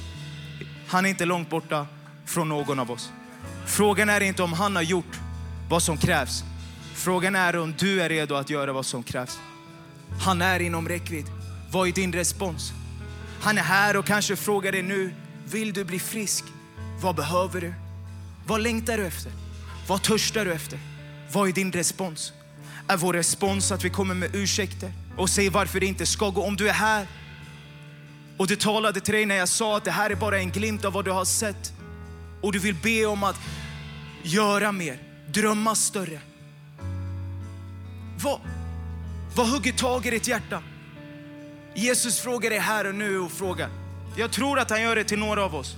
[0.86, 1.86] Han är inte långt borta
[2.26, 3.12] från någon av oss.
[3.66, 5.18] Frågan är inte om han har gjort
[5.68, 6.44] vad som krävs.
[6.94, 9.38] Frågan är om du är redo att göra vad som krävs.
[10.20, 11.26] Han är inom räckvidd.
[11.70, 12.72] Vad är din respons?
[13.40, 16.44] Han är här och kanske frågar dig nu, vill du bli frisk?
[17.00, 17.74] Vad behöver du?
[18.46, 19.32] Vad längtar du efter?
[19.86, 20.78] Vad törstar du efter?
[21.32, 22.32] Vad är din respons?
[22.88, 26.42] Är vår respons att vi kommer med ursäkter och säger varför det inte ska gå?
[26.42, 27.06] Om du är här
[28.36, 30.84] och du talade till dig när jag sa att det här är bara en glimt
[30.84, 31.72] av vad du har sett
[32.42, 33.40] och du vill be om att
[34.22, 34.98] göra mer,
[35.32, 36.20] drömma större.
[38.22, 38.40] Vad,
[39.36, 40.62] vad hugger tag i ditt hjärta?
[41.74, 43.70] Jesus frågar dig här och nu och frågar.
[44.16, 45.76] Jag tror att han gör det till några av oss.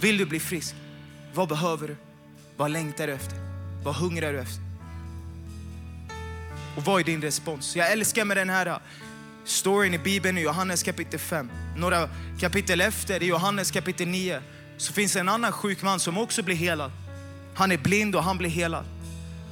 [0.00, 0.74] Vill du bli frisk?
[1.34, 1.96] Vad behöver du?
[2.56, 3.36] Vad längtar du efter?
[3.84, 4.64] Vad hungrar du efter?
[6.76, 7.76] Och vad är din respons?
[7.76, 8.76] Jag älskar med den här äh,
[9.44, 11.50] storyn i Bibeln i Johannes kapitel 5.
[11.76, 12.08] Några
[12.40, 14.42] kapitel efter, i Johannes kapitel 9,
[14.76, 16.90] så finns en annan sjuk man som också blir helad.
[17.56, 18.84] Han är blind och han blir helad.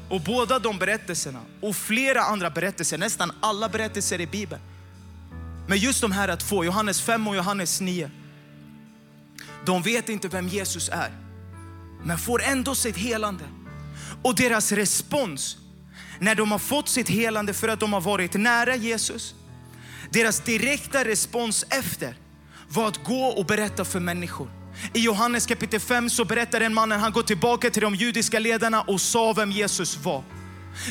[0.08, 4.62] Och båda de berättelserna och flera andra berättelser, nästan alla berättelser i Bibeln.
[5.66, 8.10] Men just de här två, Johannes 5 och Johannes 9.
[9.66, 11.10] De vet inte vem Jesus är,
[12.04, 13.44] men får ändå sitt helande.
[14.22, 15.56] Och deras respons
[16.18, 19.34] när de har fått sitt helande för att de har varit nära Jesus.
[20.10, 22.14] Deras direkta respons efter
[22.68, 24.61] var att gå och berätta för människor.
[24.94, 28.80] I Johannes kapitel 5 så berättar en man, han går tillbaka till de judiska ledarna
[28.80, 30.22] och sa vem Jesus var.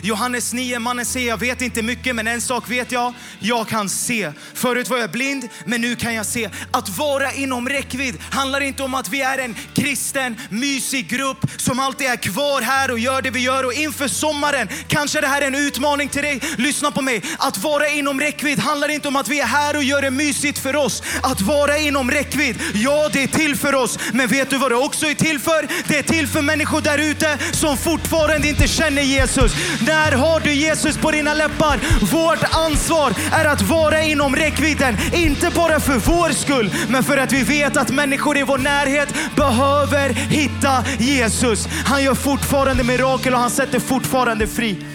[0.04, 3.90] Johannes 9, mannen säger jag vet inte mycket men en sak vet jag, jag kan
[3.90, 4.32] se.
[4.54, 6.50] Förut var jag blind men nu kan jag se.
[6.72, 11.80] Att vara inom räckvidd handlar inte om att vi är en kristen mysig grupp som
[11.80, 15.42] alltid är kvar här och gör det vi gör och inför sommaren kanske det här
[15.42, 16.42] är en utmaning till dig.
[16.58, 17.22] Lyssna på mig.
[17.38, 20.60] Att vara inom räckvidd handlar inte om att vi är här och gör det mysigt
[20.60, 21.04] för oss.
[21.24, 24.00] Att vara inom räckvidd, ja det är till för oss.
[24.14, 25.68] Men vet du vad det också är till för?
[25.88, 29.52] Det är till för människor där ute som fortfarande inte känner Jesus.
[29.86, 31.80] När har du Jesus på dina läppar?
[32.12, 34.98] Vårt ansvar är att vara inom räckvidden.
[35.14, 39.14] Inte bara för vår skull, men för att vi vet att människor i vår närhet
[39.36, 41.68] behöver hitta Jesus.
[41.86, 44.86] Han gör fortfarande mirakel och han sätter fortfarande fri.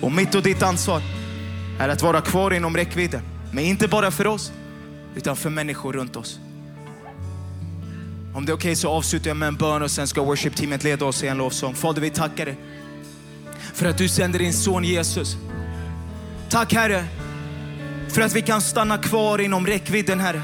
[0.00, 1.02] Och mitt och ditt ansvar
[1.78, 3.22] är att vara kvar inom räckvidden.
[3.52, 4.52] Men inte bara för oss,
[5.16, 6.38] utan för människor runt oss.
[8.34, 10.84] Om det är okej okay så avslutar jag med en bön och sen ska worship-teamet
[10.84, 11.74] leda oss i en lovsång.
[11.74, 12.56] Fader, vi tackar dig
[13.74, 15.36] för att du sänder din son Jesus.
[16.48, 17.04] Tack Herre,
[18.08, 20.42] för att vi kan stanna kvar inom räckvidden Herre.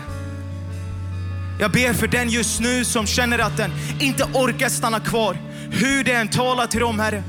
[1.60, 5.36] Jag ber för den just nu som känner att den inte orkar stanna kvar.
[5.70, 7.22] Hur det än talar till dem Herre.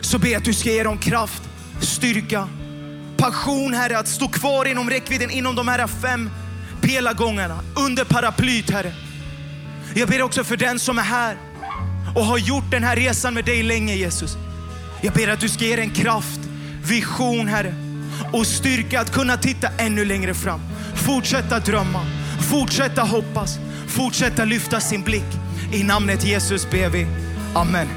[0.00, 1.42] Så ber jag att du ska ge dem kraft,
[1.80, 2.48] styrka,
[3.16, 6.30] passion Herre att stå kvar inom räckvidden inom de här fem
[6.80, 8.92] pelargångarna under paraplyt Herre.
[9.94, 11.36] Jag ber också för den som är här
[12.14, 14.36] och har gjort den här resan med dig länge Jesus.
[15.00, 16.40] Jag ber att du ska ge den kraft,
[16.88, 17.74] vision Herre
[18.32, 20.60] och styrka att kunna titta ännu längre fram.
[21.06, 22.00] Fortsätta drömma,
[22.50, 25.26] fortsätta hoppas, fortsätta lyfta sin blick.
[25.72, 27.06] I namnet Jesus ber vi.
[27.54, 27.88] Amen.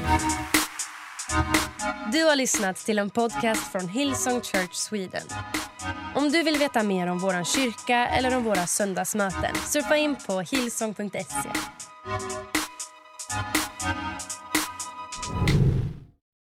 [2.12, 5.26] Du har lyssnat till en podcast från Hillsong Church Sweden.
[6.14, 10.40] Om du vill veta mer om vår kyrka eller om våra söndagsmöten surfa in på
[10.40, 11.48] hillsong.se.